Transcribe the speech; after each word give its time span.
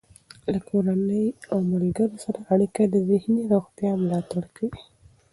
له 0.51 0.59
کورنۍ 0.69 1.25
او 1.51 1.57
ملګرو 1.73 2.15
سره 2.25 2.39
اړیکه 2.53 2.81
د 2.87 2.95
ذهني 3.09 3.41
روغتیا 3.53 3.91
ملاتړ 4.03 4.43
کوي. 4.55 4.81